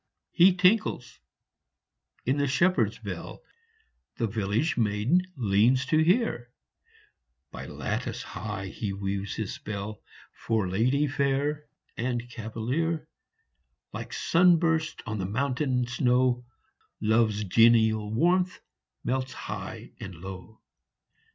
He 0.31 0.55
tinkles 0.55 1.19
in 2.25 2.37
the 2.37 2.47
shepherd 2.47 2.87
s 2.93 2.97
bell 2.97 3.43
The 4.17 4.25
village 4.25 4.75
maiden 4.75 5.21
leans 5.37 5.85
to 5.85 5.99
hear 5.99 6.49
By 7.51 7.67
lattice 7.67 8.23
high 8.23 8.65
he 8.65 8.93
weaves 8.93 9.35
his 9.35 9.53
spell, 9.53 10.01
For 10.33 10.67
lady 10.67 11.05
fair 11.05 11.65
and 11.95 12.27
cavalier: 12.31 13.07
Like 13.93 14.11
sun 14.11 14.57
bursts 14.57 15.03
on 15.05 15.19
the 15.19 15.27
mountain 15.27 15.85
snow, 15.85 16.47
Love 16.99 17.29
s 17.29 17.43
genial 17.43 18.11
warmth 18.11 18.59
melts 19.03 19.33
high 19.33 19.91
and 19.99 20.15
low. 20.15 20.61